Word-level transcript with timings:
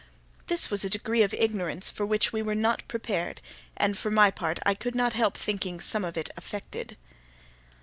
This 0.47 0.71
was 0.71 0.83
a 0.83 0.89
degree 0.89 1.21
of 1.21 1.31
ignorance 1.31 1.91
for 1.91 2.07
which 2.07 2.33
we 2.33 2.41
were 2.41 2.55
not 2.55 2.81
prepared, 2.87 3.39
and 3.77 3.95
for 3.95 4.09
my 4.09 4.31
part 4.31 4.57
I 4.65 4.73
could 4.73 4.95
not 4.95 5.13
help 5.13 5.37
thinking 5.37 5.79
some 5.79 6.03
of 6.03 6.17
it 6.17 6.31
affected. 6.35 6.97